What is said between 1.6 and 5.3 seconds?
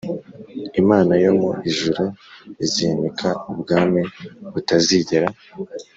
ijuru izimika ubwami butazigera